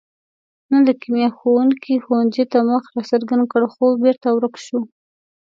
نن 0.69 0.81
د 0.87 0.89
کیمیا 1.01 1.27
ښوونګي 1.37 1.95
ښوونځي 2.05 2.43
ته 2.51 2.59
مخ 2.69 2.83
را 2.95 3.01
څرګند 3.11 3.43
کړ، 3.51 3.61
خو 3.73 3.83
بېرته 4.03 4.27
ورک 4.31 4.55
شو. 4.65 4.79